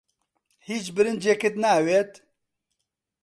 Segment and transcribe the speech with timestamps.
[0.67, 2.11] هیچ برنجێکت ناوێت؟